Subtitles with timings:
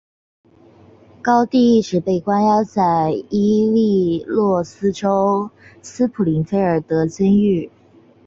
[1.21, 5.51] 高蒂一直被关押在伊利诺斯州
[5.83, 7.69] 斯普林菲尔德监狱。